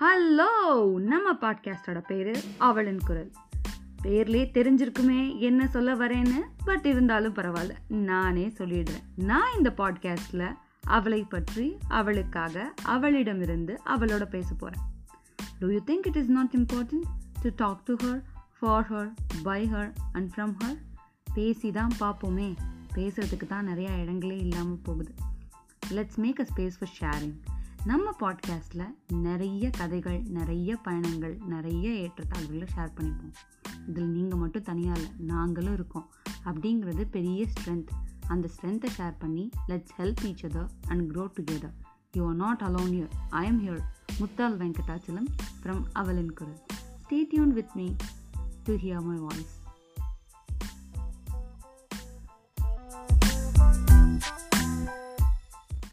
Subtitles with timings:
[0.00, 0.50] Hello
[1.02, 3.32] நம்ம பாட்காஸ்டோட பேர் அவளின் குரல்.
[4.02, 9.02] பேர்லேயே தெரிஞ்சிருக்குமே என்ன சொல்ல வரேன்னு பட் இருந்தாலும் பரவாயில்ல நானே சொல்லிடுறேன்.
[9.14, 14.84] நான் இந்த பாட்காஸ்டில் அவளை பற்றி அவளுக்காக அவளிடமிருந்து அவளோட பேச போகிறேன்
[15.58, 17.08] do you think it is not important
[17.42, 18.22] to talk to her
[18.58, 19.10] for her
[19.42, 20.78] by her and from her
[21.34, 22.56] பேசி தான் பார்ப்போமே.
[22.94, 25.14] பேசுறதுக்கு தான் நிறையா இடங்களே இல்லாமல் போகுது.
[25.90, 27.38] Let's make a space for sharing
[27.88, 33.32] நம்ம பாட்காஸ்ட்டில் நிறைய கதைகள் நிறைய பயணங்கள் நிறைய ஏற்றத்தாழ்வுகளை ஷேர் பண்ணிப்போம்.
[33.88, 36.08] இதில் நீங்கள் மட்டும் தனியாக இல்லை நாங்களும் இருக்கோம்
[36.44, 37.86] அப்படிங்கிறது பெரிய ஸ்ட்ரென்த்
[38.26, 41.72] அந்த ஸ்ட்ரென்த்தை ஷேர் பண்ணி let's help each other and grow together
[42.12, 43.80] you are not alone you're I am here
[44.18, 45.28] Muthal Venkatachalam
[45.62, 46.66] from Avalin Kural.
[47.02, 47.92] Stay tuned with me
[48.64, 49.57] to hear my voice